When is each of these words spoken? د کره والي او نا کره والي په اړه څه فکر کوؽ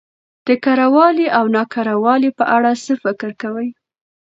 د 0.47 0.47
کره 0.63 0.87
والي 0.95 1.27
او 1.37 1.45
نا 1.55 1.63
کره 1.73 1.95
والي 2.03 2.29
په 2.39 2.43
اړه 2.55 2.71
څه 2.83 2.93
فکر 3.03 3.29
کوؽ 3.41 3.67